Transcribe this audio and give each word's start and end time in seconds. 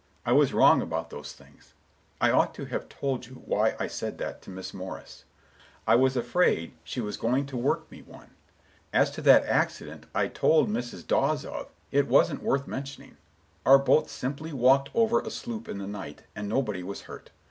I 0.25 0.31
was 0.31 0.51
wrong 0.51 0.81
about 0.81 1.11
those 1.11 1.31
things. 1.31 1.75
I 2.19 2.31
ought 2.31 2.55
to 2.55 2.65
have 2.65 2.89
told 2.89 3.27
you 3.27 3.43
why 3.45 3.75
I 3.79 3.85
said 3.85 4.17
that 4.17 4.41
to 4.41 4.49
Miss 4.49 4.73
Morris: 4.73 5.25
I 5.85 5.93
was 5.93 6.17
afraid 6.17 6.73
she 6.83 6.99
was 6.99 7.17
going 7.17 7.45
to 7.45 7.55
work 7.55 7.91
me 7.91 8.01
one. 8.01 8.31
As 8.91 9.11
to 9.11 9.21
that 9.21 9.45
accident 9.45 10.07
I 10.15 10.27
told 10.27 10.71
Mrs. 10.71 11.05
Dawes 11.05 11.45
of, 11.45 11.69
it 11.91 12.07
wasn't 12.07 12.41
worth 12.41 12.65
mentioning. 12.65 13.17
Our 13.63 13.77
boat 13.77 14.09
simply 14.09 14.51
walked 14.51 14.89
over 14.95 15.21
a 15.21 15.29
sloop 15.29 15.69
in 15.69 15.77
the 15.77 15.85
night, 15.85 16.23
and 16.35 16.49
nobody 16.49 16.81
was 16.81 17.01
hurt. 17.01 17.29